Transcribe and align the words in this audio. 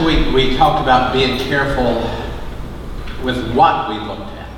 Last 0.00 0.06
week 0.06 0.34
we 0.34 0.56
talked 0.56 0.82
about 0.82 1.12
being 1.12 1.38
careful 1.38 1.92
with 3.22 3.54
what 3.54 3.90
we 3.90 3.96
looked 3.96 4.32
at. 4.32 4.48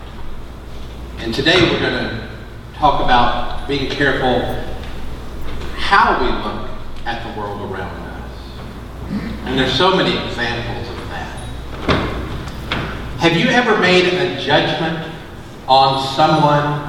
And 1.18 1.34
today 1.34 1.60
we're 1.62 1.80
going 1.80 1.94
to 1.94 2.28
talk 2.74 3.03
about 3.03 3.66
being 3.66 3.90
careful 3.90 4.40
how 5.74 6.21
we 6.21 6.31
look 6.31 6.71
at 7.06 7.26
the 7.26 7.40
world 7.40 7.60
around 7.72 7.90
us. 7.90 8.38
And 9.44 9.58
there's 9.58 9.74
so 9.74 9.96
many 9.96 10.17
examples 10.28 10.88
of 10.88 11.08
that. 11.08 11.35
Have 13.18 13.36
you 13.36 13.49
ever 13.49 13.77
made 13.78 14.14
a 14.14 14.40
judgment 14.40 15.13
on 15.67 16.06
someone 16.14 16.88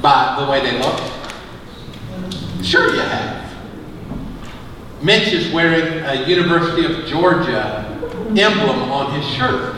by 0.00 0.42
the 0.42 0.50
way 0.50 0.62
they 0.62 0.78
look? 0.78 0.98
Sure 2.64 2.94
you 2.94 3.00
have. 3.00 3.49
Mitch 5.02 5.32
is 5.32 5.50
wearing 5.52 6.04
a 6.04 6.26
University 6.28 6.84
of 6.84 7.06
Georgia 7.06 7.86
emblem 8.36 8.90
on 8.92 9.14
his 9.14 9.26
shirt. 9.34 9.74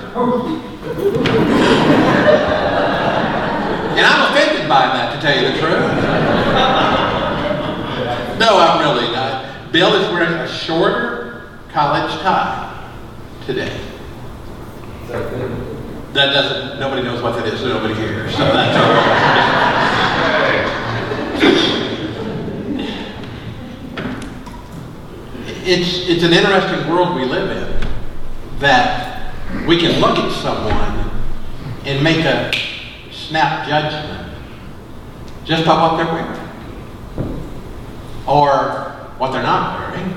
And 3.94 4.06
I'm 4.06 4.32
offended 4.32 4.68
by 4.68 4.86
that, 4.86 5.14
to 5.14 5.20
tell 5.20 5.36
you 5.36 5.52
the 5.52 5.58
truth. 5.58 5.82
No, 8.40 8.58
I'm 8.58 8.80
really 8.80 9.12
not. 9.12 9.70
Bill 9.70 9.94
is 9.94 10.08
wearing 10.12 10.32
a 10.32 10.48
shorter 10.48 11.50
college 11.68 12.10
tie 12.20 12.90
today. 13.46 13.80
That 16.14 16.32
doesn't, 16.32 16.80
nobody 16.80 17.02
knows 17.02 17.22
what 17.22 17.36
that 17.36 17.46
is, 17.46 17.60
so 17.60 17.68
nobody 17.68 17.94
cares. 17.94 18.32
So 18.32 18.44
that's 18.44 18.76
all 18.76 18.92
right. 18.92 19.78
It's, 25.74 26.06
it's 26.06 26.22
an 26.22 26.34
interesting 26.34 26.86
world 26.90 27.16
we 27.16 27.24
live 27.24 27.48
in 27.48 28.58
that 28.58 29.34
we 29.66 29.78
can 29.78 30.02
look 30.02 30.18
at 30.18 30.30
someone 30.30 31.10
and 31.86 32.04
make 32.04 32.26
a 32.26 32.52
snap 33.10 33.66
judgment 33.66 34.36
just 35.46 35.64
by 35.64 35.80
what 35.80 35.96
they're 35.96 36.12
wearing 36.12 37.38
or 38.26 38.90
what 39.16 39.30
they're 39.32 39.42
not 39.42 39.78
wearing 39.80 40.12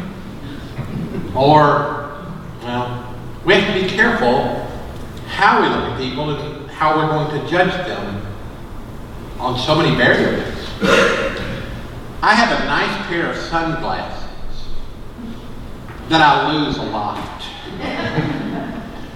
or, 1.34 2.26
well, 2.62 3.16
we 3.46 3.54
have 3.54 3.74
to 3.74 3.82
be 3.82 3.88
careful 3.88 4.56
how 5.30 5.62
we 5.62 5.70
look 5.70 5.90
at 5.90 5.98
people 5.98 6.36
and 6.36 6.70
how 6.70 6.98
we're 6.98 7.08
going 7.08 7.42
to 7.42 7.50
judge 7.50 7.72
them 7.88 8.28
on 9.40 9.58
so 9.58 9.74
many 9.74 9.96
variables. 9.96 10.70
I 12.22 12.34
have 12.34 12.60
a 12.60 12.66
nice 12.66 13.08
pair 13.08 13.32
of 13.32 13.38
sunglasses 13.38 14.25
that 16.10 16.22
I 16.22 16.52
lose 16.54 16.78
a 16.78 16.84
lot. 16.84 17.42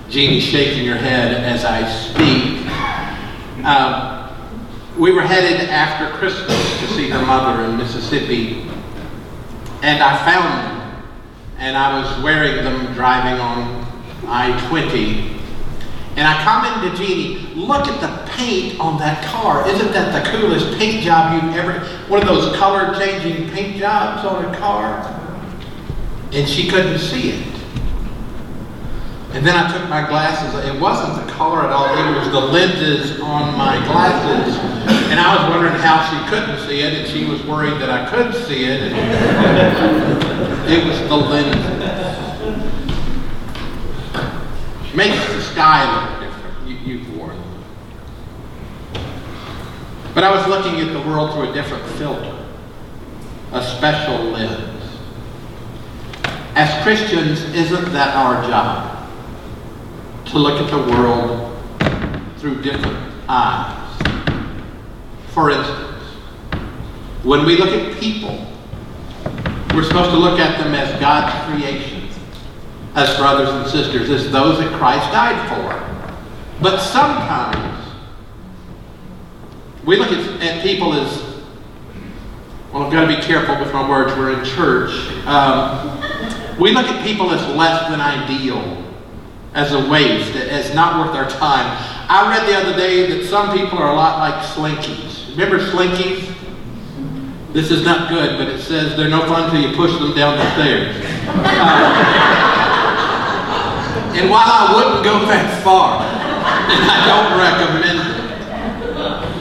Jeannie's 0.10 0.44
shaking 0.44 0.88
her 0.88 0.98
head 0.98 1.44
as 1.44 1.64
I 1.64 1.88
speak. 1.88 2.66
Um, 3.64 4.20
we 4.98 5.12
were 5.12 5.22
headed 5.22 5.70
after 5.70 6.10
Christmas 6.18 6.80
to 6.80 6.88
see 6.88 7.10
her 7.10 7.24
mother 7.26 7.64
in 7.66 7.78
Mississippi, 7.78 8.68
and 9.84 10.04
I 10.04 10.18
found 10.26 10.66
them, 10.66 11.06
and 11.58 11.78
I 11.78 12.00
was 12.02 12.24
wearing 12.24 12.64
them 12.64 12.94
driving 12.94 13.40
on 13.40 13.86
I-20. 14.28 15.38
And 16.16 16.28
I 16.28 16.44
commented 16.44 16.98
to 16.98 16.98
Jeannie, 16.98 17.54
look 17.56 17.88
at 17.88 18.02
the 18.02 18.32
paint 18.32 18.80
on 18.80 18.98
that 19.00 19.24
car. 19.26 19.68
Isn't 19.70 19.92
that 19.94 20.24
the 20.24 20.30
coolest 20.32 20.78
paint 20.78 21.04
job 21.04 21.42
you've 21.42 21.56
ever, 21.56 21.80
one 22.08 22.22
of 22.22 22.28
those 22.28 22.56
color 22.58 22.94
changing 23.00 23.50
paint 23.52 23.78
jobs 23.78 24.26
on 24.26 24.44
a 24.44 24.58
car? 24.58 25.19
And 26.32 26.48
she 26.48 26.70
couldn't 26.70 27.00
see 27.00 27.32
it. 27.32 27.60
And 29.32 29.46
then 29.46 29.56
I 29.56 29.72
took 29.72 29.88
my 29.90 30.08
glasses. 30.08 30.54
It 30.66 30.80
wasn't 30.80 31.26
the 31.26 31.32
color 31.32 31.64
at 31.64 31.72
all. 31.72 31.86
It 31.86 32.18
was 32.18 32.32
the 32.32 32.40
lenses 32.40 33.20
on 33.22 33.56
my 33.58 33.78
glasses. 33.86 34.58
And 35.10 35.20
I 35.20 35.36
was 35.36 35.52
wondering 35.52 35.76
how 35.76 36.04
she 36.10 36.30
couldn't 36.30 36.68
see 36.68 36.82
it, 36.82 36.94
and 36.94 37.08
she 37.08 37.26
was 37.26 37.44
worried 37.46 37.80
that 37.80 37.90
I 37.90 38.10
could 38.10 38.34
see 38.48 38.66
it. 38.66 38.82
it 40.70 40.86
was 40.86 41.00
the 41.08 41.16
lenses. 41.16 41.80
Makes 44.96 45.34
the 45.34 45.42
sky 45.42 45.86
look 45.94 46.20
different. 46.20 46.68
You, 46.68 46.76
you've 46.78 47.16
worn 47.16 47.38
them. 47.38 47.64
But 50.16 50.24
I 50.24 50.32
was 50.36 50.48
looking 50.48 50.80
at 50.80 50.92
the 50.92 51.08
world 51.08 51.34
through 51.34 51.52
a 51.52 51.54
different 51.54 51.86
filter, 51.98 52.36
a 53.52 53.64
special 53.64 54.16
lens. 54.32 54.79
As 56.60 56.84
Christians, 56.84 57.42
isn't 57.56 57.94
that 57.94 58.16
our 58.16 58.44
job? 58.48 59.00
to 60.32 60.38
look 60.38 60.62
at 60.62 60.70
the 60.70 60.92
world 60.92 61.58
through 62.38 62.62
different 62.62 62.98
eyes. 63.28 64.02
For 65.30 65.50
instance, 65.50 66.04
when 67.24 67.46
we 67.46 67.58
look 67.58 67.70
at 67.70 68.00
people, 68.00 68.46
we're 69.74 69.84
supposed 69.84 70.12
to 70.12 70.18
look 70.18 70.40
at 70.40 70.60
them 70.60 70.76
as 70.76 71.00
God's 71.00 71.34
creation, 71.52 72.10
as 72.94 73.16
brothers 73.18 73.50
and 73.50 73.68
sisters, 73.68 74.10
as 74.12 74.32
those 74.32 74.60
that 74.60 74.72
Christ 74.78 75.12
died 75.12 75.50
for. 75.50 76.62
But 76.62 76.80
sometimes 76.80 77.88
we 79.84 79.98
look 79.98 80.12
at, 80.12 80.42
at 80.44 80.62
people 80.62 80.94
as, 80.94 81.24
well, 82.72 82.84
I've 82.84 82.92
got 82.92 83.10
to 83.10 83.16
be 83.16 83.22
careful 83.24 83.58
with 83.60 83.74
my 83.74 83.90
words, 83.90 84.16
we're 84.16 84.38
in 84.38 84.46
church. 84.46 84.92
Um, 85.26 86.19
we 86.60 86.72
look 86.72 86.88
at 86.88 87.06
people 87.06 87.32
as 87.32 87.42
less 87.56 87.90
than 87.90 88.02
ideal 88.02 88.78
as 89.54 89.74
a 89.74 89.90
waste, 89.90 90.36
as 90.36 90.74
not 90.76 91.00
worth 91.00 91.16
our 91.16 91.30
time. 91.30 91.66
I 92.10 92.30
read 92.30 92.48
the 92.48 92.56
other 92.56 92.78
day 92.78 93.08
that 93.12 93.26
some 93.28 93.58
people 93.58 93.80
are 93.80 93.92
a 93.92 93.96
lot 93.96 94.20
like 94.20 94.44
slinkies. 94.46 95.30
Remember 95.32 95.60
slinkies? 95.60 96.36
This 97.54 97.72
is 97.72 97.84
not 97.84 98.10
good, 98.10 98.38
but 98.38 98.48
it 98.48 98.62
says 98.62 98.96
they're 98.96 99.10
no 99.10 99.26
fun 99.26 99.46
until 99.46 99.62
you 99.62 99.76
push 99.76 99.92
them 99.94 100.14
down 100.16 100.38
the 100.38 100.52
stairs. 100.54 100.96
Uh, 101.28 101.90
and 104.16 104.30
while 104.30 104.46
I 104.46 104.74
wouldn't 104.76 105.04
go 105.04 105.26
that 105.26 105.64
far, 105.64 106.02
and 106.02 106.84
I 106.92 107.06
don't 107.10 107.40
recommend 107.40 108.00
it, 108.06 108.20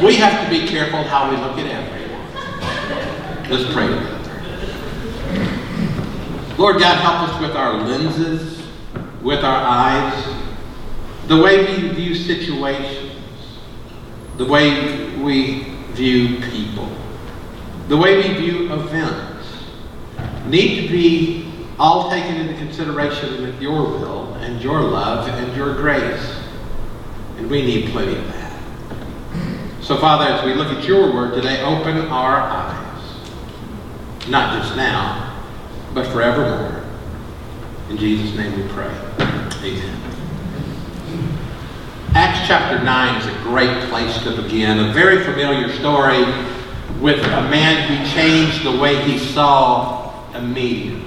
we 0.04 0.14
have 0.16 0.44
to 0.44 0.50
be 0.50 0.66
careful 0.66 1.02
how 1.04 1.28
we 1.30 1.36
look 1.36 1.58
at 1.58 1.66
everyone. 1.66 1.98
Let's 3.50 3.72
pray. 3.74 4.17
Lord 6.58 6.78
God, 6.78 6.98
help 6.98 7.30
us 7.30 7.40
with 7.40 7.56
our 7.56 7.74
lenses 7.74 8.58
with 9.22 9.44
our 9.44 9.62
eyes, 9.62 10.24
the 11.26 11.36
way 11.40 11.64
we 11.64 11.88
view 11.88 12.14
situations, 12.14 13.12
the 14.36 14.44
way 14.44 15.14
we 15.16 15.64
view 15.92 16.40
people, 16.50 16.88
the 17.88 17.96
way 17.96 18.16
we 18.16 18.34
view 18.34 18.72
events, 18.72 19.46
need 20.46 20.82
to 20.82 20.88
be 20.88 21.52
all 21.78 22.10
taken 22.10 22.36
into 22.36 22.54
consideration 22.54 23.42
with 23.42 23.60
your 23.60 23.82
will 23.82 24.34
and 24.34 24.62
your 24.62 24.80
love 24.80 25.28
and 25.28 25.56
your 25.56 25.74
grace. 25.74 26.40
And 27.36 27.50
we 27.50 27.62
need 27.62 27.90
plenty 27.90 28.16
of 28.16 28.26
that. 28.28 28.60
So, 29.82 29.96
Father, 29.98 30.24
as 30.24 30.44
we 30.44 30.54
look 30.54 30.68
at 30.68 30.84
your 30.84 31.12
word 31.12 31.34
today, 31.34 31.62
open 31.62 31.98
our 32.08 32.36
eyes. 32.36 33.28
Not 34.28 34.60
just 34.60 34.76
now, 34.76 35.27
but 35.98 36.12
forevermore. 36.12 36.80
In 37.90 37.96
Jesus' 37.96 38.36
name 38.36 38.56
we 38.56 38.68
pray. 38.68 38.94
Amen. 39.64 40.00
Acts 42.14 42.46
chapter 42.46 42.82
9 42.84 43.20
is 43.20 43.26
a 43.26 43.42
great 43.42 43.88
place 43.88 44.22
to 44.22 44.40
begin. 44.40 44.78
A 44.78 44.92
very 44.92 45.24
familiar 45.24 45.72
story 45.72 46.24
with 47.00 47.18
a 47.24 47.42
man 47.50 47.88
who 47.88 48.14
changed 48.14 48.64
the 48.64 48.78
way 48.78 49.02
he 49.10 49.18
saw 49.18 50.32
immediately. 50.34 51.02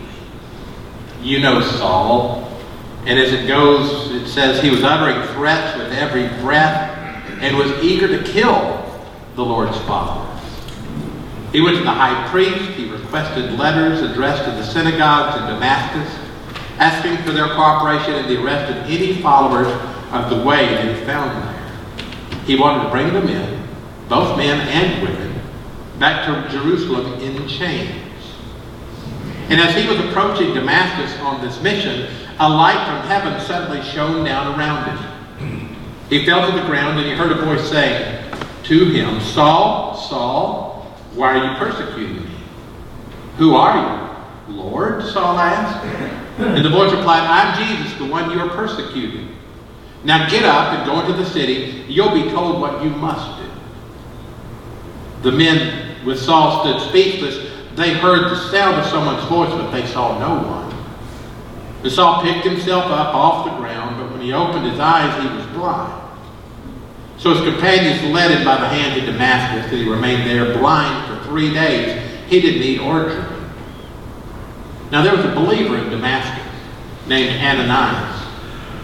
You 1.21 1.39
know 1.39 1.61
Saul. 1.61 2.51
And 3.05 3.17
as 3.17 3.31
it 3.31 3.47
goes, 3.47 4.11
it 4.11 4.27
says 4.27 4.61
he 4.61 4.71
was 4.71 4.83
uttering 4.83 5.25
threats 5.35 5.77
with 5.77 5.93
every 5.93 6.27
breath 6.43 6.97
and 7.39 7.55
was 7.55 7.71
eager 7.81 8.09
to 8.09 8.21
kill 8.29 8.85
the 9.35 9.43
Lord's 9.43 9.77
followers. 9.83 10.30
He 11.51 11.61
went 11.61 11.77
to 11.77 11.83
the 11.83 11.91
high 11.91 12.27
priest. 12.29 12.71
He 12.71 12.89
requested 12.89 13.57
letters 13.59 14.01
addressed 14.01 14.45
to 14.45 14.51
the 14.51 14.63
synagogues 14.63 15.39
in 15.41 15.47
Damascus 15.47 16.21
asking 16.81 17.17
for 17.23 17.31
their 17.31 17.47
cooperation 17.47 18.15
in 18.15 18.27
the 18.27 18.43
arrest 18.43 18.73
of 18.73 18.89
any 18.89 19.21
followers 19.21 19.67
of 20.11 20.29
the 20.31 20.43
way 20.43 20.65
that 20.65 20.97
he 20.97 21.05
found 21.05 21.29
there. 21.43 22.43
He 22.45 22.57
wanted 22.57 22.85
to 22.85 22.89
bring 22.89 23.13
them 23.13 23.27
in, 23.27 23.63
both 24.09 24.35
men 24.35 24.59
and 24.67 25.07
women, 25.07 25.39
back 25.99 26.25
to 26.25 26.49
Jerusalem 26.49 27.21
in 27.21 27.47
chains. 27.47 28.01
And 29.49 29.61
as 29.61 29.75
he 29.75 29.87
was 29.87 29.99
approaching 29.99 30.55
Damascus 30.55 31.19
on 31.19 31.39
this 31.45 31.61
mission, 31.61 32.09
a 32.39 32.49
light 32.49 32.83
from 32.87 33.07
heaven 33.07 33.39
suddenly 33.45 33.83
shone 33.83 34.25
down 34.25 34.57
around 34.57 34.85
him. 34.89 35.75
He 36.09 36.25
fell 36.25 36.49
to 36.49 36.57
the 36.57 36.65
ground 36.65 36.97
and 36.97 37.07
he 37.07 37.13
heard 37.13 37.31
a 37.31 37.45
voice 37.45 37.69
saying 37.69 38.33
to 38.63 38.85
him, 38.85 39.21
Saul, 39.21 39.95
Saul, 39.97 40.70
why 41.13 41.37
are 41.37 41.51
you 41.51 41.57
persecuting 41.57 42.23
me? 42.23 42.31
Who 43.37 43.55
are 43.55 43.75
you? 44.47 44.55
Lord? 44.55 45.03
Saul 45.03 45.37
asked. 45.37 45.85
And 46.39 46.65
the 46.65 46.69
voice 46.69 46.91
replied, 46.91 47.23
I'm 47.27 47.67
Jesus, 47.67 47.97
the 47.97 48.05
one 48.05 48.31
you 48.31 48.39
are 48.39 48.49
persecuting. 48.49 49.35
Now 50.03 50.29
get 50.29 50.43
up 50.43 50.73
and 50.73 50.85
go 50.85 50.99
into 51.01 51.13
the 51.13 51.29
city. 51.29 51.85
You'll 51.87 52.13
be 52.13 52.29
told 52.31 52.59
what 52.59 52.83
you 52.83 52.89
must 52.89 53.41
do. 53.41 53.49
The 55.29 55.31
men 55.31 56.03
with 56.05 56.19
Saul 56.19 56.63
stood 56.63 56.89
speechless. 56.89 57.51
They 57.75 57.93
heard 57.93 58.31
the 58.31 58.49
sound 58.49 58.77
of 58.77 58.85
someone's 58.87 59.23
voice, 59.25 59.51
but 59.51 59.71
they 59.71 59.85
saw 59.85 60.17
no 60.19 60.47
one. 60.47 60.61
And 61.83 61.91
Saul 61.91 62.21
picked 62.23 62.45
himself 62.45 62.85
up 62.85 63.13
off 63.13 63.45
the 63.45 63.55
ground, 63.57 63.97
but 63.97 64.11
when 64.11 64.21
he 64.21 64.33
opened 64.33 64.65
his 64.65 64.79
eyes, 64.79 65.21
he 65.21 65.35
was 65.35 65.45
blind. 65.47 66.10
So 67.21 67.35
his 67.35 67.43
companions 67.43 68.03
led 68.11 68.31
him 68.31 68.43
by 68.43 68.59
the 68.59 68.67
hand 68.67 68.99
to 68.99 69.05
Damascus, 69.05 69.71
and 69.71 69.79
he 69.79 69.87
remained 69.87 70.27
there 70.27 70.57
blind 70.57 71.07
for 71.07 71.23
three 71.29 71.53
days. 71.53 72.01
He 72.27 72.41
didn't 72.41 72.63
eat 72.63 72.79
or 72.79 73.09
drink. 73.09 73.27
Now 74.89 75.03
there 75.03 75.15
was 75.15 75.23
a 75.23 75.35
believer 75.35 75.77
in 75.77 75.91
Damascus 75.91 76.43
named 77.05 77.39
Ananias. 77.39 78.25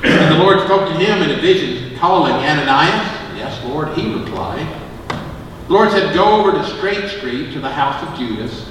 And 0.04 0.36
the 0.36 0.38
Lord 0.38 0.60
spoke 0.62 0.88
to 0.88 0.94
him 0.94 1.24
in 1.24 1.32
a 1.32 1.42
vision, 1.42 1.98
calling 1.98 2.34
Ananias. 2.34 3.08
Yes, 3.36 3.60
Lord, 3.66 3.98
he 3.98 4.14
replied. 4.14 4.68
The 5.66 5.74
Lord 5.74 5.90
said, 5.90 6.14
Go 6.14 6.40
over 6.40 6.52
to 6.52 6.64
Straight 6.78 7.10
Street 7.10 7.54
to 7.54 7.60
the 7.60 7.72
house 7.72 8.04
of 8.08 8.20
Judas. 8.20 8.66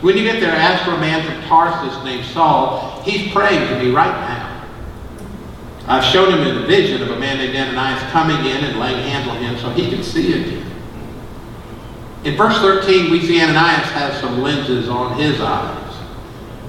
When 0.00 0.16
you 0.16 0.24
get 0.24 0.40
there, 0.40 0.50
ask 0.50 0.84
for 0.84 0.96
a 0.96 0.98
man 0.98 1.24
from 1.24 1.48
Tarsus 1.48 2.02
named 2.02 2.24
Saul. 2.24 3.00
He's 3.04 3.30
praying 3.32 3.68
to 3.68 3.84
me 3.84 3.92
right 3.92 4.10
now. 4.10 4.41
I've 5.86 6.04
shown 6.04 6.32
him 6.32 6.62
a 6.62 6.66
vision 6.66 7.02
of 7.02 7.10
a 7.10 7.18
man 7.18 7.38
named 7.38 7.56
Ananias 7.56 8.02
coming 8.12 8.38
in 8.46 8.64
and 8.64 8.78
laying 8.78 9.02
hands 9.08 9.28
on 9.28 9.36
him 9.38 9.58
so 9.58 9.70
he 9.70 9.90
can 9.90 10.02
see 10.02 10.40
again. 10.40 10.66
In 12.24 12.36
verse 12.36 12.56
13, 12.58 13.10
we 13.10 13.20
see 13.20 13.40
Ananias 13.42 13.90
has 13.90 14.20
some 14.20 14.42
lenses 14.42 14.88
on 14.88 15.18
his 15.18 15.40
eyes. 15.40 15.96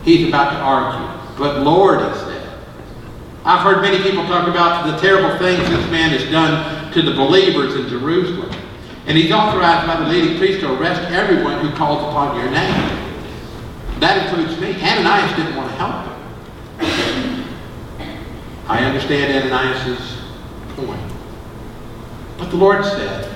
He's 0.04 0.28
about 0.28 0.52
to 0.52 0.58
argue. 0.58 1.38
But 1.38 1.62
Lord, 1.62 2.00
he 2.00 2.20
said, 2.20 2.50
I've 3.46 3.62
heard 3.62 3.82
many 3.82 4.02
people 4.02 4.26
talk 4.26 4.48
about 4.48 4.88
the 4.90 4.98
terrible 4.98 5.38
things 5.38 5.70
this 5.70 5.92
man 5.92 6.10
has 6.10 6.30
done 6.32 6.92
to 6.94 7.02
the 7.04 7.12
believers 7.12 7.76
in 7.76 7.88
Jerusalem. 7.88 8.52
And 9.06 9.18
he's 9.18 9.32
authorized 9.32 9.86
by 9.86 10.04
the 10.04 10.08
leading 10.08 10.38
priest 10.38 10.62
to 10.62 10.74
arrest 10.74 11.02
everyone 11.12 11.60
who 11.60 11.76
calls 11.76 12.02
upon 12.02 12.36
your 12.38 12.50
name. 12.50 13.00
That 14.00 14.26
includes 14.26 14.60
me. 14.60 14.74
Ananias 14.82 15.36
didn't 15.36 15.56
want 15.56 15.70
to 15.70 15.76
help 15.76 16.06
him. 16.08 17.23
I 18.74 18.86
understand 18.86 19.32
Ananias' 19.32 20.18
point. 20.76 21.00
But 22.40 22.50
the 22.50 22.56
Lord 22.56 22.84
said, 22.84 23.30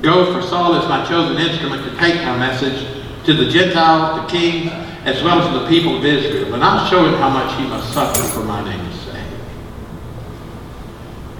Go, 0.00 0.32
for 0.32 0.40
Saul 0.40 0.74
is 0.80 0.88
my 0.88 1.04
chosen 1.04 1.36
instrument 1.36 1.84
to 1.84 1.94
take 1.98 2.14
my 2.24 2.38
message 2.38 3.04
to 3.26 3.34
the 3.34 3.50
Gentiles, 3.50 4.22
the 4.22 4.26
kings, 4.28 4.70
as 5.04 5.22
well 5.22 5.38
as 5.38 5.52
the 5.52 5.68
people 5.68 5.98
of 5.98 6.04
Israel. 6.06 6.54
And 6.54 6.64
I'll 6.64 6.88
show 6.88 7.04
him 7.06 7.12
how 7.20 7.28
much 7.28 7.54
he 7.60 7.66
must 7.66 7.92
suffer 7.92 8.22
for 8.32 8.42
my 8.42 8.64
name's 8.64 8.98
sake. 9.00 9.26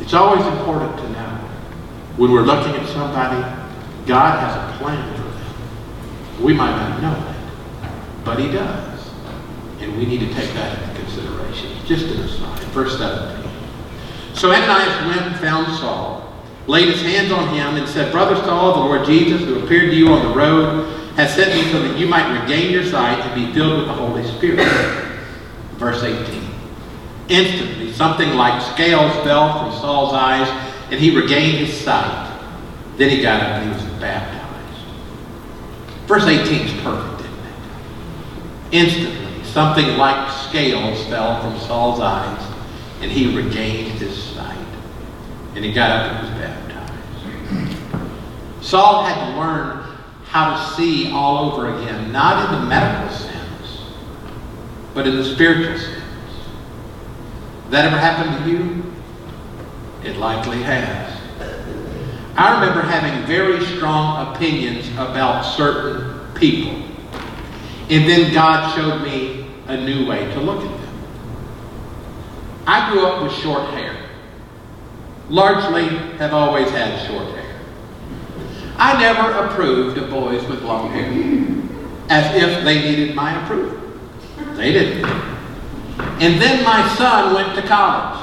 It's 0.01 0.13
always 0.13 0.45
important 0.45 0.95
to 0.99 1.09
know 1.13 1.39
when 2.19 2.31
we're 2.31 2.43
looking 2.43 2.75
at 2.75 2.87
somebody, 2.91 3.41
God 4.07 4.39
has 4.39 4.55
a 4.55 4.79
plan 4.79 5.17
for 5.17 5.23
them. 5.23 6.45
We 6.45 6.53
might 6.53 6.77
not 6.77 7.01
know 7.01 7.31
it, 7.31 7.91
but 8.23 8.39
he 8.39 8.53
does. 8.53 9.11
And 9.81 9.97
we 9.97 10.05
need 10.05 10.21
to 10.21 10.35
take 10.35 10.53
that 10.53 10.92
consideration. 11.53 11.87
Just 11.87 12.07
an 12.07 12.21
aside. 12.23 12.59
Verse 12.73 12.99
17. 12.99 13.51
So 14.35 14.51
Ananias 14.51 15.07
went 15.07 15.21
and 15.21 15.37
found 15.37 15.67
Saul, 15.79 16.33
laid 16.67 16.89
his 16.89 17.03
hands 17.03 17.31
on 17.31 17.49
him, 17.49 17.77
and 17.77 17.89
said, 17.89 18.13
Brother 18.13 18.37
Saul, 18.37 18.75
the 18.75 18.81
Lord 18.81 19.07
Jesus, 19.07 19.43
who 19.43 19.63
appeared 19.63 19.91
to 19.91 19.97
you 19.97 20.09
on 20.09 20.27
the 20.27 20.35
road, 20.35 20.89
has 21.17 21.35
sent 21.35 21.55
me 21.55 21.71
so 21.71 21.83
that 21.83 21.99
you 21.99 22.07
might 22.07 22.41
regain 22.41 22.73
your 22.73 22.85
sight 22.85 23.19
and 23.19 23.35
be 23.35 23.53
filled 23.53 23.79
with 23.79 23.87
the 23.87 23.93
Holy 23.93 24.25
Spirit. 24.25 24.67
Verse 25.77 26.03
18. 26.03 26.43
Instantly, 27.29 27.93
something 27.93 28.31
like 28.35 28.63
scales 28.75 29.13
fell 29.25 29.59
from 29.59 29.81
Saul's 29.81 30.15
eyes, 30.15 30.49
and 30.91 30.99
he 30.99 31.15
regained 31.15 31.67
his 31.67 31.79
sight. 31.79 32.31
Then 32.97 33.11
he 33.11 33.23
got 33.23 33.43
up 33.43 33.49
and 33.49 33.69
he 33.69 33.75
was 33.75 34.01
baptized. 34.01 34.43
Verse 36.07 36.25
18 36.25 36.67
is 36.67 36.83
perfect, 36.83 37.21
isn't 37.21 37.47
it? 37.47 37.55
Instantly, 38.73 39.22
something 39.53 39.99
like 39.99 40.31
scales 40.49 41.05
fell 41.07 41.41
from 41.43 41.59
Saul's 41.61 42.01
eyes, 42.01 42.43
and 43.01 43.11
he 43.11 43.37
regained 43.37 43.93
his 43.99 44.17
sight. 44.17 44.59
And 45.55 45.65
he 45.65 45.73
got 45.73 45.91
up 45.91 46.13
and 46.13 46.29
was 46.29 46.39
baptized. 46.41 47.77
Saul 48.65 49.05
had 49.05 49.33
to 49.33 49.39
learn 49.39 49.85
how 50.25 50.55
to 50.55 50.75
see 50.75 51.13
all 51.13 51.53
over 51.53 51.77
again, 51.77 52.11
not 52.11 52.47
in 52.47 52.61
the 52.61 52.67
medical 52.67 53.15
sense, 53.15 53.83
but 54.95 55.07
in 55.07 55.17
the 55.17 55.25
spiritual 55.25 55.79
sense. 55.79 56.03
That 57.69 57.85
ever 57.85 57.99
happened 57.99 58.45
to 58.45 58.51
you? 58.51 58.83
It 60.05 60.17
likely 60.17 60.63
has. 60.63 61.19
I 62.35 62.55
remember 62.59 62.81
having 62.81 63.27
very 63.27 63.63
strong 63.77 64.35
opinions 64.35 64.89
about 64.93 65.43
certain 65.43 66.33
people. 66.35 66.83
And 67.91 68.09
then 68.09 68.33
God 68.33 68.75
showed 68.75 69.03
me 69.03 69.42
a 69.73 69.85
new 69.85 70.07
way 70.07 70.25
to 70.33 70.41
look 70.41 70.65
at 70.65 70.71
them. 70.71 70.93
I 72.67 72.91
grew 72.91 73.07
up 73.07 73.23
with 73.23 73.33
short 73.33 73.71
hair. 73.71 73.97
Largely 75.29 75.89
have 76.19 76.33
always 76.33 76.71
had 76.71 77.07
short 77.07 77.27
hair. 77.35 77.61
I 78.77 79.01
never 79.01 79.31
approved 79.47 79.99
of 79.99 80.11
boys 80.11 80.47
with 80.49 80.63
long 80.63 80.91
hair, 80.91 81.09
as 82.09 82.35
if 82.35 82.65
they 82.65 82.83
needed 82.83 83.15
my 83.15 83.43
approval. 83.43 83.79
They 84.57 84.73
didn't. 84.73 85.05
And 86.21 86.41
then 86.41 86.65
my 86.65 86.87
son 86.97 87.35
went 87.35 87.55
to 87.57 87.63
college. 87.63 88.19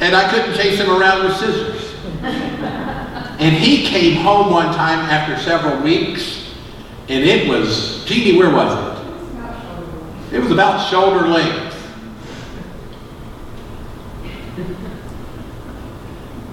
And 0.00 0.16
I 0.16 0.30
couldn't 0.30 0.54
chase 0.54 0.78
him 0.80 0.90
around 0.90 1.24
with 1.26 1.36
scissors. 1.36 1.94
And 2.22 3.54
he 3.56 3.84
came 3.86 4.22
home 4.22 4.50
one 4.50 4.74
time 4.74 4.98
after 4.98 5.42
several 5.42 5.82
weeks, 5.82 6.39
and 7.10 7.24
it 7.24 7.48
was, 7.48 8.04
Jeannie, 8.04 8.38
where 8.38 8.54
was 8.54 8.72
it? 8.72 10.36
It 10.36 10.40
was 10.40 10.52
about 10.52 10.88
shoulder 10.88 11.26
length. 11.26 11.76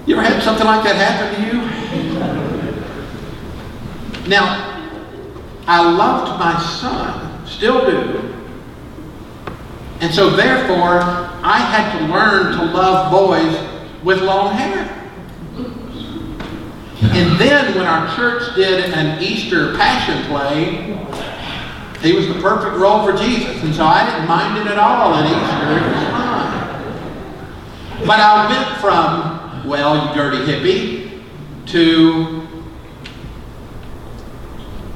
You 0.04 0.16
ever 0.16 0.22
had 0.24 0.42
something 0.42 0.66
like 0.66 0.82
that 0.82 0.96
happen 0.96 1.32
to 1.36 1.42
you? 1.46 1.62
Now, 4.28 4.90
I 5.68 5.92
loved 5.92 6.40
my 6.40 6.60
son, 6.60 7.46
still 7.46 7.88
do. 7.88 8.34
And 10.00 10.12
so 10.12 10.30
therefore, 10.30 11.02
I 11.44 11.58
had 11.58 11.98
to 11.98 12.12
learn 12.12 12.58
to 12.58 12.64
love 12.64 13.12
boys 13.12 13.56
with 14.02 14.22
long 14.22 14.56
hair. 14.56 14.87
And 17.00 17.38
then 17.40 17.76
when 17.76 17.86
our 17.86 18.14
church 18.16 18.54
did 18.54 18.92
an 18.92 19.22
Easter 19.22 19.74
passion 19.76 20.24
play, 20.26 20.98
he 22.00 22.12
was 22.12 22.28
the 22.28 22.40
perfect 22.40 22.76
role 22.76 23.04
for 23.04 23.16
Jesus. 23.16 23.62
And 23.62 23.74
so 23.74 23.84
I 23.84 24.04
didn't 24.08 24.26
mind 24.28 24.58
it 24.58 24.66
at 24.66 24.78
all 24.78 25.14
at 25.14 25.24
Easter. 25.26 25.72
It 25.76 25.82
was 25.94 26.04
fine. 26.10 26.46
But 28.06 28.20
I 28.20 28.48
went 28.48 28.80
from 28.80 29.38
well, 29.68 30.08
you 30.08 30.14
dirty 30.14 30.38
hippie, 30.38 31.22
to, 31.66 32.46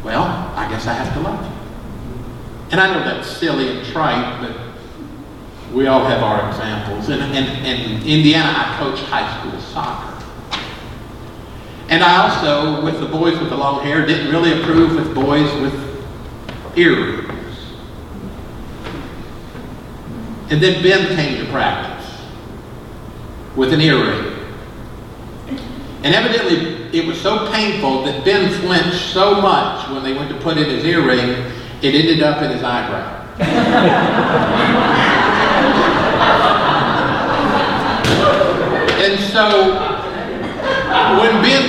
well, 0.02 0.24
I 0.56 0.68
guess 0.70 0.86
I 0.86 0.94
have 0.94 1.12
to 1.14 1.20
love 1.20 1.44
you. 1.44 1.50
And 2.70 2.80
I 2.80 2.92
know 2.92 3.04
that's 3.04 3.28
silly 3.28 3.68
and 3.68 3.86
trite, 3.86 4.40
but 4.40 4.56
we 5.74 5.86
all 5.86 6.04
have 6.04 6.22
our 6.22 6.48
examples. 6.48 7.08
And 7.10 7.22
in 7.36 8.02
Indiana, 8.06 8.52
I 8.56 8.76
coached 8.78 9.04
high 9.04 9.40
school 9.40 9.60
soccer. 9.60 10.11
And 11.92 12.02
I 12.02 12.26
also, 12.26 12.82
with 12.82 12.98
the 13.00 13.06
boys 13.06 13.38
with 13.38 13.50
the 13.50 13.56
long 13.56 13.84
hair, 13.84 14.06
didn't 14.06 14.30
really 14.30 14.58
approve 14.58 14.96
with 14.96 15.14
boys 15.14 15.52
with 15.60 15.74
earrings. 16.74 17.58
And 20.48 20.62
then 20.62 20.82
Ben 20.82 21.14
came 21.14 21.44
to 21.44 21.52
practice 21.52 22.22
with 23.54 23.74
an 23.74 23.82
earring. 23.82 24.38
And 26.02 26.14
evidently, 26.14 26.98
it 26.98 27.06
was 27.06 27.20
so 27.20 27.52
painful 27.52 28.04
that 28.04 28.24
Ben 28.24 28.50
flinched 28.62 29.12
so 29.12 29.42
much 29.42 29.86
when 29.90 30.02
they 30.02 30.14
went 30.14 30.30
to 30.30 30.38
put 30.38 30.56
in 30.56 30.70
his 30.70 30.86
earring, 30.86 31.28
it 31.82 31.94
ended 31.94 32.22
up 32.22 32.40
in 32.40 32.52
his 32.52 32.62
eyebrow. 32.62 33.18
and 38.98 39.20
so, 39.30 39.91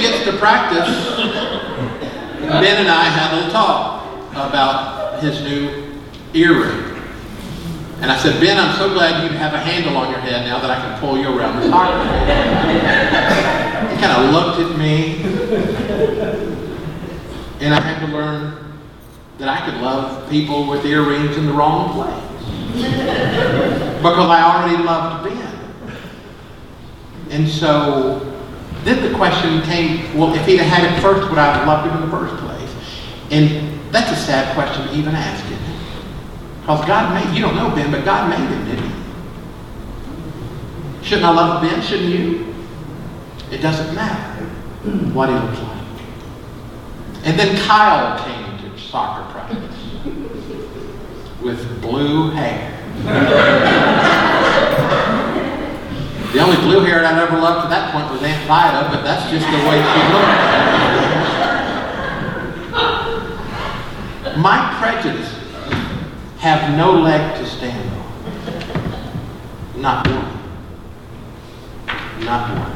gets 0.04 0.26
to 0.26 0.34
practice, 0.38 0.90
Ben 2.42 2.78
and 2.78 2.90
I 2.90 3.06
had 3.06 3.32
a 3.32 3.36
little 3.38 3.52
talk 3.52 4.04
about 4.32 5.24
his 5.24 5.42
new 5.44 5.94
earring. 6.34 6.92
And 8.02 8.12
I 8.12 8.18
said, 8.18 8.42
Ben, 8.42 8.58
I'm 8.58 8.76
so 8.76 8.94
glad 8.94 9.24
you 9.24 9.30
have 9.38 9.54
a 9.54 9.60
handle 9.60 9.96
on 9.96 10.12
your 10.12 10.20
head 10.20 10.46
now 10.46 10.60
that 10.60 10.70
I 10.70 10.76
can 10.76 11.00
pull 11.00 11.18
you 11.18 11.30
around 11.30 11.56
the 11.56 11.68
he 13.90 14.02
kind 14.02 14.22
of 14.22 14.34
looked 14.34 14.60
at 14.60 14.78
me. 14.78 15.24
And 17.62 17.74
I 17.74 17.80
had 17.80 18.06
to 18.06 18.12
learn 18.12 18.74
that 19.38 19.48
I 19.48 19.64
could 19.66 19.80
love 19.80 20.30
people 20.30 20.68
with 20.68 20.86
earrings 20.86 21.38
in 21.38 21.46
the 21.46 21.54
wrong 21.54 21.94
place. 21.94 22.20
because 22.74 24.30
I 24.30 24.42
already 24.44 24.84
loved 24.84 25.24
Ben. 25.24 25.60
And 27.30 27.48
so 27.48 28.33
then 28.86 29.02
the 29.10 29.18
question 29.18 29.62
came, 29.62 30.18
well, 30.18 30.34
if 30.34 30.46
he'd 30.46 30.58
have 30.58 30.68
had 30.68 30.92
it 30.92 31.02
first, 31.02 31.30
would 31.30 31.40
I 31.40 31.58
have 31.58 31.68
loved 31.68 31.90
him 31.90 31.96
in 32.04 32.10
the 32.10 32.18
first 32.18 32.36
place? 32.38 32.70
And 33.32 33.80
that's 33.92 34.12
a 34.12 34.16
sad 34.16 34.54
question 34.56 34.88
to 34.88 34.94
even 34.94 35.16
ask, 35.16 35.44
isn't 35.46 35.58
it? 35.58 35.80
Because 36.62 36.86
God 36.86 37.14
made, 37.14 37.36
you 37.36 37.42
don't 37.42 37.56
know 37.56 37.70
Ben, 37.74 37.92
but 37.92 38.04
God 38.06 38.30
made 38.30 38.40
him, 38.40 38.66
didn't 38.66 38.90
he? 38.90 38.94
Shouldn't 41.04 41.26
I 41.26 41.32
love 41.32 41.62
Ben? 41.62 41.82
Shouldn't 41.82 42.10
you? 42.10 42.54
It 43.52 43.62
doesn't 43.62 43.94
matter 43.94 44.44
what 45.14 45.30
he 45.30 45.36
looks 45.36 45.60
like. 45.60 45.84
And 47.26 47.40
then 47.40 47.56
Kyle 47.66 48.18
came 48.26 48.58
to 48.70 48.78
soccer 48.78 49.32
practice 49.32 49.76
with 51.42 51.82
blue 51.82 52.32
hair. 52.32 52.80
the 56.34 56.40
only 56.40 56.58
blue 56.58 56.80
hair 56.80 57.06
I'd 57.06 57.18
ever 57.20 57.38
loved 57.40 57.66
to 57.66 57.70
that 57.70 57.94
point 57.94 58.10
was 58.12 58.24
Aunt 58.24 58.48
Vida, 58.48 58.90
but 58.90 59.04
that's 59.04 59.30
just 59.30 59.46
the 59.46 59.58
way 59.70 59.78
she 59.78 60.02
looked. 60.14 60.54
My 64.40 64.76
prejudices 64.82 65.32
have 66.40 66.76
no 66.76 66.94
leg 66.94 67.38
to 67.38 67.46
stand 67.46 67.88
on. 67.92 69.82
Not 69.82 70.08
one. 70.08 70.40
Not 72.26 72.50
one. 72.58 72.74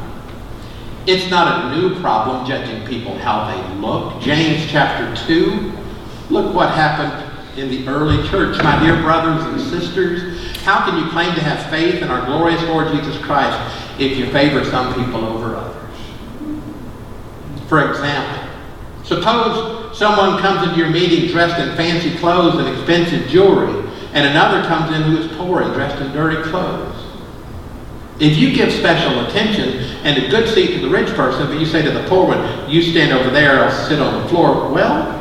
It's 1.07 1.27
not 1.31 1.65
a 1.65 1.75
new 1.75 1.99
problem 1.99 2.45
judging 2.45 2.85
people 2.85 3.17
how 3.17 3.49
they 3.51 3.75
look. 3.81 4.21
James 4.21 4.69
chapter 4.69 5.15
2, 5.25 5.71
look 6.29 6.53
what 6.53 6.69
happened 6.69 7.23
in 7.57 7.69
the 7.69 7.87
early 7.87 8.27
church. 8.29 8.61
My 8.61 8.79
dear 8.79 9.01
brothers 9.01 9.43
and 9.45 9.59
sisters, 9.59 10.46
how 10.67 10.83
can 10.83 11.01
you 11.01 11.09
claim 11.11 11.33
to 11.33 11.41
have 11.41 11.69
faith 11.69 12.01
in 12.01 12.09
our 12.09 12.25
glorious 12.25 12.61
Lord 12.63 12.91
Jesus 12.91 13.17
Christ 13.23 13.57
if 14.01 14.17
you 14.17 14.29
favor 14.31 14.65
some 14.65 14.93
people 14.95 15.23
over 15.23 15.55
others? 15.55 15.97
For 17.69 17.89
example, 17.89 18.51
suppose 19.05 19.97
someone 19.97 20.41
comes 20.41 20.67
into 20.67 20.77
your 20.77 20.89
meeting 20.89 21.31
dressed 21.31 21.57
in 21.57 21.73
fancy 21.77 22.17
clothes 22.17 22.59
and 22.59 22.67
expensive 22.67 23.29
jewelry, 23.29 23.89
and 24.11 24.27
another 24.27 24.61
comes 24.67 24.93
in 24.93 25.03
who 25.03 25.17
is 25.19 25.37
poor 25.37 25.61
and 25.61 25.73
dressed 25.73 26.01
in 26.01 26.11
dirty 26.11 26.43
clothes. 26.49 27.01
If 28.19 28.35
you 28.35 28.53
give 28.53 28.73
special 28.73 29.25
attention 29.25 29.69
and 30.03 30.21
a 30.21 30.27
good 30.27 30.53
seat 30.53 30.73
to 30.75 30.81
the 30.81 30.89
rich 30.89 31.07
person, 31.15 31.47
but 31.47 31.61
you 31.61 31.65
say 31.65 31.81
to 31.81 31.91
the 31.91 32.05
poor 32.09 32.27
one, 32.27 32.69
you 32.69 32.81
stand 32.81 33.13
over 33.13 33.29
there, 33.29 33.63
I'll 33.63 33.87
sit 33.87 34.01
on 34.01 34.21
the 34.21 34.27
floor, 34.27 34.69
well, 34.73 35.13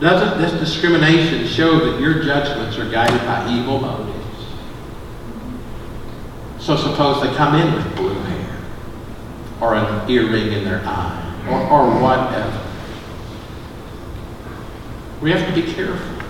doesn't 0.00 0.42
this 0.42 0.58
discrimination 0.58 1.46
show 1.46 1.78
that 1.78 2.00
your 2.00 2.24
judgments 2.24 2.76
are 2.76 2.90
guided 2.90 3.20
by 3.20 3.56
evil 3.56 3.78
motives? 3.78 4.13
So 6.64 6.76
suppose 6.78 7.22
they 7.22 7.28
come 7.36 7.54
in 7.56 7.74
with 7.74 7.94
blue 7.94 8.14
hair, 8.14 8.56
or 9.60 9.74
an 9.74 10.10
earring 10.10 10.50
in 10.50 10.64
their 10.64 10.80
eye, 10.86 11.44
or, 11.46 11.60
or 11.60 12.00
whatever. 12.00 12.58
We 15.20 15.30
have 15.32 15.46
to 15.46 15.54
be 15.54 15.70
careful. 15.74 16.22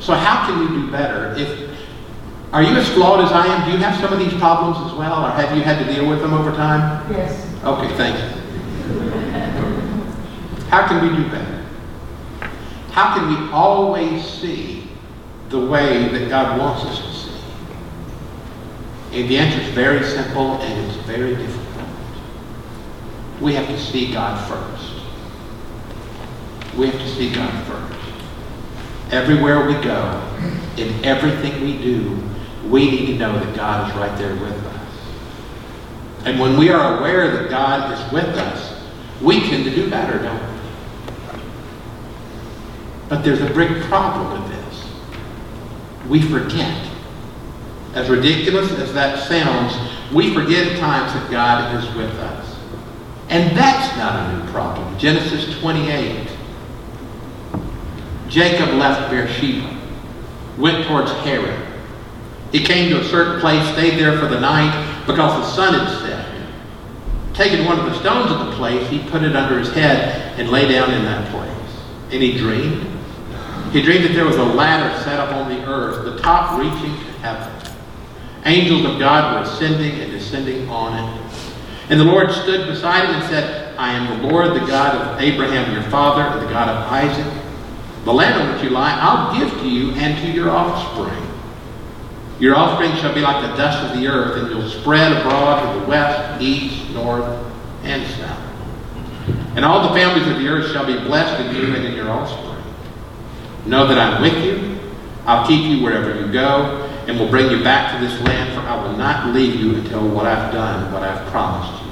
So 0.00 0.14
how 0.14 0.46
can 0.46 0.62
you 0.62 0.68
do 0.68 0.90
better 0.90 1.34
if 1.36 1.68
are 2.54 2.62
you 2.62 2.74
as 2.76 2.88
flawed 2.94 3.22
as 3.22 3.30
I 3.30 3.46
am? 3.46 3.70
Do 3.70 3.76
you 3.76 3.84
have 3.84 4.00
some 4.00 4.10
of 4.10 4.18
these 4.18 4.32
problems 4.40 4.90
as 4.90 4.96
well, 4.96 5.26
or 5.26 5.30
have 5.30 5.54
you 5.54 5.62
had 5.62 5.84
to 5.84 5.92
deal 5.92 6.08
with 6.08 6.20
them 6.20 6.32
over 6.32 6.50
time? 6.52 7.12
Yes. 7.12 7.46
Okay, 7.62 7.94
thank 7.98 8.16
you. 8.16 8.40
How 10.70 10.88
can 10.88 11.02
we 11.02 11.14
do 11.14 11.28
better? 11.30 11.62
How 12.92 13.14
can 13.14 13.28
we 13.28 13.52
always 13.52 14.24
see 14.24 14.88
the 15.50 15.60
way 15.60 16.08
that 16.08 16.30
God 16.30 16.58
wants 16.58 16.84
us 16.86 17.00
to 17.00 17.17
the 19.26 19.38
answer 19.38 19.60
is 19.60 19.68
very 19.70 20.04
simple 20.04 20.60
and 20.60 20.86
it's 20.86 20.96
very 21.06 21.34
difficult. 21.34 21.86
We 23.40 23.54
have 23.54 23.66
to 23.66 23.78
see 23.78 24.12
God 24.12 24.38
first. 24.48 24.94
We 26.76 26.86
have 26.86 27.00
to 27.00 27.08
see 27.08 27.32
God 27.32 27.66
first. 27.66 27.98
Everywhere 29.10 29.66
we 29.66 29.74
go, 29.82 30.22
in 30.76 31.04
everything 31.04 31.62
we 31.62 31.78
do, 31.78 32.22
we 32.68 32.90
need 32.90 33.06
to 33.06 33.14
know 33.14 33.32
that 33.38 33.56
God 33.56 33.90
is 33.90 33.96
right 33.96 34.16
there 34.18 34.34
with 34.34 34.64
us. 34.66 34.78
And 36.24 36.38
when 36.38 36.56
we 36.58 36.70
are 36.70 36.98
aware 36.98 37.30
that 37.30 37.50
God 37.50 37.92
is 37.92 38.12
with 38.12 38.26
us, 38.36 38.82
we 39.22 39.40
tend 39.40 39.64
to 39.64 39.74
do 39.74 39.88
better, 39.90 40.18
don't 40.18 40.40
we? 40.40 40.58
But 43.08 43.22
there's 43.22 43.40
a 43.40 43.52
big 43.54 43.82
problem 43.84 44.42
with 44.42 44.50
this. 44.50 44.84
We 46.08 46.20
forget. 46.22 46.87
As 47.98 48.08
ridiculous 48.08 48.70
as 48.78 48.94
that 48.94 49.26
sounds, 49.26 49.74
we 50.14 50.32
forget 50.32 50.68
at 50.68 50.78
times 50.78 51.12
that 51.14 51.28
God 51.32 51.74
is 51.74 51.96
with 51.96 52.14
us. 52.20 52.56
And 53.28 53.58
that's 53.58 53.96
not 53.96 54.14
a 54.14 54.36
new 54.36 54.52
problem. 54.52 54.96
Genesis 55.00 55.58
28. 55.58 56.28
Jacob 58.28 58.68
left 58.76 59.10
Beersheba, 59.10 59.76
went 60.58 60.86
towards 60.86 61.10
Haran. 61.10 61.60
He 62.52 62.62
came 62.62 62.88
to 62.90 63.00
a 63.00 63.04
certain 63.04 63.40
place, 63.40 63.66
stayed 63.72 63.98
there 63.98 64.16
for 64.16 64.28
the 64.28 64.38
night 64.38 65.02
because 65.04 65.32
the 65.32 65.50
sun 65.56 65.74
had 65.74 65.98
set. 65.98 67.34
Taking 67.34 67.66
one 67.66 67.80
of 67.80 67.86
the 67.86 67.98
stones 67.98 68.30
of 68.30 68.46
the 68.46 68.52
place, 68.52 68.88
he 68.88 69.00
put 69.10 69.24
it 69.24 69.34
under 69.34 69.58
his 69.58 69.72
head 69.72 70.38
and 70.38 70.50
lay 70.50 70.68
down 70.70 70.94
in 70.94 71.02
that 71.02 71.28
place. 71.32 71.82
And 72.12 72.22
he 72.22 72.38
dreamed. 72.38 72.86
He 73.72 73.82
dreamed 73.82 74.04
that 74.04 74.12
there 74.12 74.24
was 74.24 74.36
a 74.36 74.44
ladder 74.44 74.96
set 75.02 75.18
up 75.18 75.34
on 75.34 75.48
the 75.48 75.66
earth, 75.66 76.04
the 76.04 76.16
top 76.22 76.60
reaching 76.60 76.94
to 76.94 77.12
heaven. 77.18 77.57
Angels 78.44 78.84
of 78.84 78.98
God 78.98 79.34
were 79.34 79.50
ascending 79.50 80.00
and 80.00 80.10
descending 80.10 80.68
on 80.68 80.94
it. 80.94 81.18
And 81.90 81.98
the 81.98 82.04
Lord 82.04 82.30
stood 82.30 82.66
beside 82.66 83.06
him 83.06 83.16
and 83.16 83.24
said, 83.24 83.76
I 83.78 83.92
am 83.92 84.20
the 84.20 84.28
Lord, 84.28 84.54
the 84.54 84.66
God 84.66 84.94
of 84.94 85.20
Abraham 85.20 85.72
your 85.72 85.82
father, 85.84 86.22
and 86.22 86.46
the 86.46 86.52
God 86.52 86.68
of 86.68 86.92
Isaac. 86.92 87.44
The 88.04 88.12
land 88.12 88.40
on 88.40 88.54
which 88.54 88.62
you 88.62 88.70
lie, 88.70 88.96
I'll 89.00 89.38
give 89.38 89.50
to 89.60 89.68
you 89.68 89.92
and 89.92 90.18
to 90.24 90.30
your 90.30 90.50
offspring. 90.50 91.24
Your 92.38 92.54
offspring 92.54 92.94
shall 92.96 93.14
be 93.14 93.20
like 93.20 93.42
the 93.42 93.56
dust 93.56 93.84
of 93.84 94.00
the 94.00 94.06
earth, 94.06 94.38
and 94.38 94.50
you'll 94.50 94.68
spread 94.68 95.12
abroad 95.12 95.60
to 95.74 95.80
the 95.80 95.86
west, 95.86 96.40
east, 96.40 96.88
north, 96.90 97.24
and 97.82 98.06
south. 98.14 98.38
And 99.56 99.64
all 99.64 99.88
the 99.88 99.94
families 99.98 100.28
of 100.28 100.38
the 100.38 100.46
earth 100.46 100.72
shall 100.72 100.86
be 100.86 100.96
blessed 101.06 101.40
in 101.44 101.56
you 101.56 101.74
and 101.74 101.84
in 101.84 101.94
your 101.94 102.10
offspring. 102.10 102.62
Know 103.66 103.86
that 103.88 103.98
I'm 103.98 104.22
with 104.22 104.44
you. 104.44 104.78
I'll 105.26 105.46
keep 105.46 105.64
you 105.64 105.82
wherever 105.82 106.18
you 106.18 106.32
go, 106.32 106.87
and 107.08 107.18
will 107.18 107.28
bring 107.28 107.50
you 107.50 107.64
back 107.64 107.98
to 107.98 108.06
this 108.06 108.20
land, 108.20 108.52
for 108.52 108.60
I 108.60 108.80
will 108.84 108.96
not 108.96 109.34
leave 109.34 109.56
you 109.56 109.76
until 109.76 110.06
what 110.08 110.26
I've 110.26 110.52
done, 110.52 110.92
what 110.92 111.02
I've 111.02 111.26
promised 111.30 111.82
you. 111.82 111.90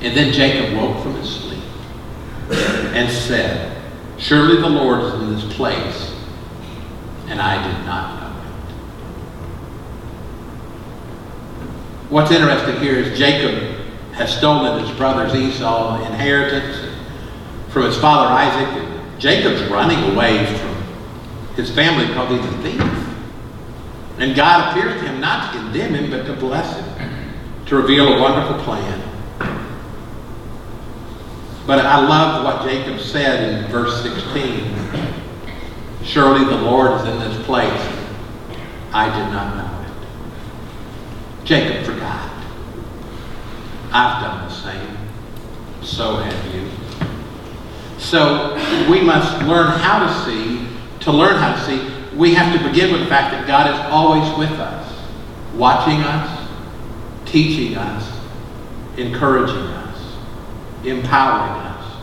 And 0.00 0.16
then 0.16 0.32
Jacob 0.32 0.76
woke 0.76 1.02
from 1.02 1.16
his 1.16 1.28
sleep 1.28 1.64
and 2.94 3.10
said, 3.10 3.82
Surely 4.16 4.60
the 4.60 4.68
Lord 4.68 5.02
is 5.02 5.12
in 5.14 5.34
this 5.34 5.56
place, 5.56 6.14
and 7.26 7.42
I 7.42 7.56
did 7.66 7.84
not 7.84 8.20
know. 8.20 8.28
It. 8.28 8.74
What's 12.10 12.30
interesting 12.30 12.80
here 12.80 12.94
is 12.94 13.18
Jacob 13.18 13.76
has 14.12 14.36
stolen 14.36 14.84
his 14.84 14.96
brother's 14.96 15.34
Esau 15.34 16.04
inheritance 16.06 16.94
from 17.70 17.86
his 17.86 17.98
father 17.98 18.32
Isaac. 18.32 19.18
Jacob's 19.18 19.68
running 19.68 20.12
away 20.12 20.46
from 20.46 20.76
his 21.56 21.72
family 21.74 22.06
because 22.06 22.30
he's 22.30 22.54
a 22.54 22.58
thief. 22.62 22.97
And 24.18 24.34
God 24.34 24.70
appears 24.76 25.00
to 25.00 25.08
him 25.08 25.20
not 25.20 25.52
to 25.52 25.58
condemn 25.58 25.94
him, 25.94 26.10
but 26.10 26.26
to 26.26 26.34
bless 26.34 26.76
him, 26.76 27.10
to 27.66 27.76
reveal 27.76 28.14
a 28.14 28.20
wonderful 28.20 28.62
plan. 28.64 29.00
But 31.66 31.84
I 31.84 32.00
love 32.04 32.44
what 32.44 32.68
Jacob 32.68 32.98
said 32.98 33.64
in 33.64 33.70
verse 33.70 34.02
16. 34.02 34.74
Surely 36.02 36.44
the 36.44 36.62
Lord 36.62 37.00
is 37.00 37.06
in 37.06 37.18
this 37.20 37.46
place. 37.46 37.94
I 38.92 39.06
did 39.06 39.32
not 39.32 39.56
know. 39.56 39.68
It. 39.82 41.44
Jacob 41.44 41.84
forgot. 41.84 42.30
I've 43.92 44.22
done 44.22 44.48
the 44.48 44.54
same. 44.54 44.96
So 45.82 46.16
have 46.16 46.54
you. 46.54 46.70
So 47.98 48.54
we 48.90 49.00
must 49.00 49.42
learn 49.42 49.78
how 49.78 50.06
to 50.06 50.24
see. 50.24 50.66
To 51.00 51.12
learn 51.12 51.36
how 51.36 51.54
to 51.54 51.60
see, 51.64 51.97
we 52.18 52.34
have 52.34 52.52
to 52.52 52.68
begin 52.68 52.90
with 52.90 53.00
the 53.00 53.06
fact 53.06 53.30
that 53.30 53.46
God 53.46 53.72
is 53.72 53.92
always 53.92 54.36
with 54.36 54.58
us, 54.58 55.08
watching 55.54 56.00
us, 56.00 56.50
teaching 57.24 57.76
us, 57.76 58.12
encouraging 58.96 59.56
us, 59.56 60.16
empowering 60.84 61.62
us 61.62 61.96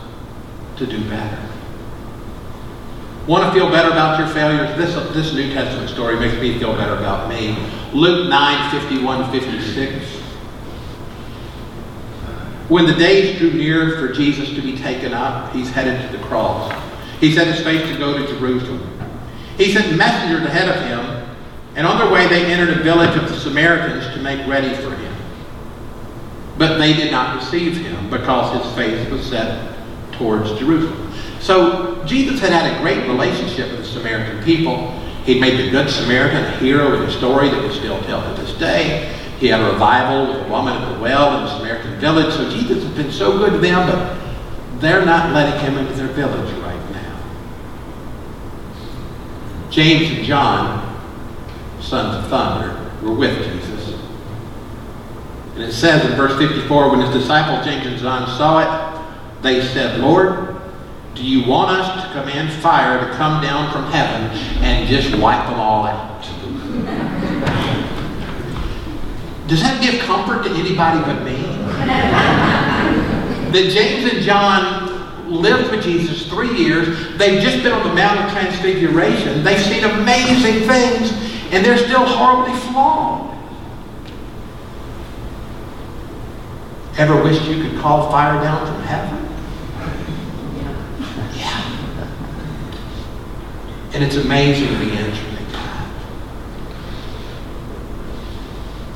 to 0.78 0.86
do 0.86 1.06
better. 1.10 1.42
Want 3.26 3.44
to 3.44 3.52
feel 3.52 3.68
better 3.70 3.90
about 3.90 4.18
your 4.18 4.28
failures? 4.28 4.74
This, 4.78 4.94
this 5.12 5.34
New 5.34 5.52
Testament 5.52 5.90
story 5.90 6.18
makes 6.18 6.40
me 6.40 6.58
feel 6.58 6.72
better 6.74 6.96
about 6.96 7.28
me. 7.28 7.54
Luke 7.92 8.30
9 8.30 8.70
51 8.70 9.30
56. 9.30 10.22
When 12.68 12.86
the 12.86 12.94
days 12.94 13.38
drew 13.38 13.52
near 13.52 13.98
for 13.98 14.12
Jesus 14.14 14.48
to 14.54 14.62
be 14.62 14.78
taken 14.78 15.12
up, 15.12 15.52
he's 15.52 15.68
headed 15.68 16.10
to 16.10 16.16
the 16.16 16.24
cross. 16.24 16.72
He 17.20 17.34
set 17.34 17.48
his 17.48 17.62
face 17.62 17.82
to 17.92 17.98
go 17.98 18.16
to 18.16 18.26
Jerusalem. 18.26 18.95
He 19.56 19.72
sent 19.72 19.96
messengers 19.96 20.46
ahead 20.46 20.68
of 20.68 20.82
him, 20.84 21.28
and 21.76 21.86
on 21.86 21.98
their 21.98 22.10
way 22.10 22.26
they 22.26 22.44
entered 22.46 22.78
a 22.78 22.82
village 22.82 23.16
of 23.16 23.28
the 23.28 23.38
Samaritans 23.38 24.14
to 24.14 24.20
make 24.20 24.46
ready 24.46 24.74
for 24.82 24.94
him. 24.94 25.14
But 26.58 26.78
they 26.78 26.94
did 26.94 27.10
not 27.10 27.36
receive 27.36 27.76
him 27.76 28.10
because 28.10 28.62
his 28.62 28.74
face 28.74 29.08
was 29.10 29.24
set 29.26 29.76
towards 30.12 30.50
Jerusalem. 30.58 31.12
So 31.40 32.02
Jesus 32.06 32.40
had 32.40 32.50
had 32.50 32.74
a 32.74 32.80
great 32.80 33.06
relationship 33.06 33.70
with 33.70 33.80
the 33.80 33.86
Samaritan 33.86 34.42
people. 34.42 34.90
He'd 35.24 35.40
made 35.40 35.58
the 35.58 35.70
Good 35.70 35.90
Samaritan 35.90 36.44
a 36.44 36.56
hero 36.58 36.94
in 36.96 37.02
a 37.02 37.10
story 37.10 37.48
that 37.48 37.62
we 37.62 37.72
still 37.74 38.00
tell 38.04 38.22
to 38.22 38.40
this 38.40 38.56
day. 38.58 39.12
He 39.38 39.48
had 39.48 39.60
a 39.60 39.72
revival 39.72 40.32
with 40.32 40.46
a 40.46 40.48
woman 40.48 40.74
at 40.74 40.94
the 40.94 41.00
well 41.00 41.36
in 41.36 41.44
the 41.44 41.58
Samaritan 41.58 41.98
village. 42.00 42.32
So 42.34 42.50
Jesus 42.50 42.82
has 42.82 42.92
been 42.94 43.12
so 43.12 43.36
good 43.38 43.52
to 43.52 43.58
them, 43.58 43.86
but 43.86 44.80
they're 44.80 45.04
not 45.04 45.32
letting 45.32 45.60
him 45.60 45.78
into 45.78 45.92
their 45.94 46.08
village 46.08 46.52
right 46.60 46.90
now. 46.90 47.22
James 49.76 50.10
and 50.10 50.24
John, 50.24 50.82
sons 51.82 52.24
of 52.24 52.30
thunder, 52.30 52.90
were 53.02 53.12
with 53.12 53.36
Jesus. 53.44 54.00
And 55.54 55.62
it 55.62 55.72
says 55.72 56.02
in 56.10 56.16
verse 56.16 56.34
54, 56.38 56.90
when 56.90 57.00
his 57.00 57.10
disciples 57.10 57.62
James 57.62 57.86
and 57.86 57.98
John 57.98 58.26
saw 58.38 58.60
it, 58.62 59.42
they 59.42 59.60
said, 59.60 60.00
Lord, 60.00 60.56
do 61.14 61.22
you 61.22 61.46
want 61.46 61.72
us 61.72 62.02
to 62.02 62.10
command 62.12 62.50
fire 62.62 63.06
to 63.06 63.14
come 63.16 63.42
down 63.42 63.70
from 63.70 63.84
heaven 63.92 64.30
and 64.64 64.88
just 64.88 65.14
wipe 65.18 65.46
them 65.46 65.60
all 65.60 65.84
out? 65.84 66.22
Does 69.46 69.60
that 69.60 69.82
give 69.82 70.00
comfort 70.00 70.44
to 70.44 70.50
anybody 70.52 71.00
but 71.00 71.22
me? 71.22 71.36
that 73.52 73.70
James 73.70 74.10
and 74.10 74.22
John 74.22 74.85
lived 75.28 75.70
with 75.70 75.82
Jesus 75.82 76.26
three 76.28 76.56
years. 76.56 77.16
They've 77.16 77.42
just 77.42 77.62
been 77.62 77.72
on 77.72 77.86
the 77.86 77.94
Mount 77.94 78.20
of 78.20 78.30
Transfiguration. 78.30 79.42
They've 79.44 79.60
seen 79.60 79.84
amazing 79.84 80.68
things, 80.68 81.12
and 81.52 81.64
they're 81.64 81.78
still 81.78 82.04
horribly 82.04 82.58
flawed. 82.60 83.36
Ever 86.98 87.22
wished 87.22 87.44
you 87.44 87.62
could 87.62 87.78
call 87.78 88.10
fire 88.10 88.42
down 88.42 88.66
from 88.66 88.82
heaven? 88.82 89.22
Yeah. 91.36 91.62
And 93.92 94.02
it's 94.02 94.16
amazing 94.16 94.68
the 94.78 94.94
answer 94.94 95.22
they 95.36 95.52
got. 95.52 95.86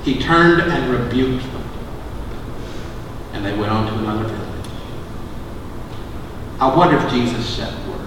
He 0.03 0.19
turned 0.19 0.63
and 0.63 0.91
rebuked 0.91 1.43
them. 1.53 1.63
And 3.35 3.45
they 3.45 3.53
went 3.57 3.71
on 3.71 3.87
to 3.87 3.99
another 3.99 4.25
village. 4.25 4.50
I 6.61 6.77
wonder 6.77 6.99
if 6.99 7.11
Jesus 7.11 7.49
said 7.57 7.73
a 7.73 7.91
word. 7.91 8.01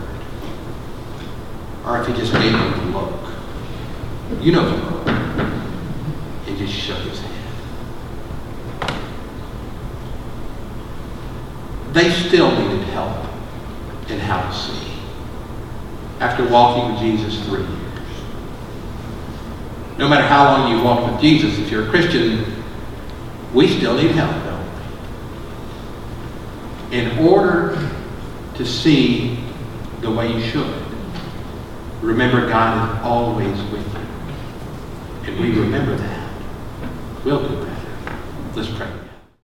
Or 1.86 2.00
if 2.00 2.08
he 2.08 2.14
just 2.14 2.32
gave 2.34 2.52
them 2.52 2.94
a 2.96 3.00
look. 3.00 3.20
You 4.40 4.52
know 4.52 4.64
the 4.70 4.78
look. 4.78 5.08
And 5.08 6.58
just 6.58 6.74
shook 6.74 7.00
his 7.00 7.20
head. 7.20 7.32
They 11.94 12.12
still 12.12 12.52
needed 12.52 12.88
help 12.90 13.18
in 14.10 14.20
how 14.20 14.48
to 14.48 14.56
see 14.56 14.94
after 16.20 16.48
walking 16.48 16.94
with 16.94 17.02
Jesus 17.02 17.44
three 17.46 17.62
years. 17.62 17.74
No 19.98 20.08
matter 20.08 20.28
how 20.28 20.46
long 20.46 20.72
you 20.72 20.84
walk 20.84 21.12
with 21.12 21.20
Jesus, 21.22 21.58
if 21.58 21.72
you're 21.72 21.88
a 21.88 21.90
Christian, 21.90 22.46
we 23.54 23.68
still 23.68 23.96
need 23.96 24.12
help, 24.12 24.32
don't 24.44 24.64
we? 26.92 26.98
In 26.98 27.18
order 27.28 27.83
to 28.56 28.66
see 28.66 29.40
the 30.02 30.12
way 30.12 30.32
you 30.32 30.42
should, 30.42 30.84
remember 32.02 32.48
God 32.48 32.98
is 32.98 33.04
always 33.04 33.62
with 33.72 33.94
you. 33.94 35.32
And 35.32 35.40
we 35.40 35.60
remember 35.60 35.96
that. 35.96 36.30
We'll 37.24 37.48
do 37.48 37.66
better. 37.66 38.20
Let's 38.56 38.70
pray. 38.70 39.03